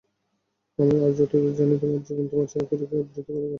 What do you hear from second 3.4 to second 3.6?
ঘোরে।